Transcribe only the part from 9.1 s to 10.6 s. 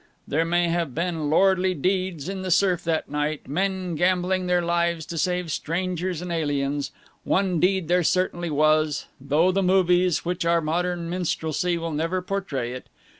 though the movies, which are